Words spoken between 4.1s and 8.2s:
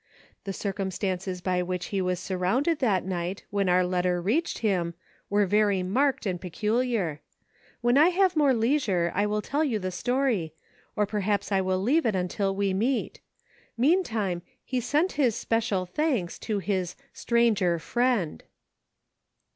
reached him, were very marked and peculiar. When I